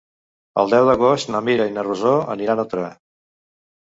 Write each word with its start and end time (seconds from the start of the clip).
El 0.61 0.71
deu 0.73 0.87
d'agost 0.91 1.29
na 1.33 1.41
Mira 1.49 1.67
i 1.71 1.75
na 1.75 1.83
Rosó 1.87 2.13
aniran 2.37 2.61
a 2.63 2.65
Torà. 2.71 2.91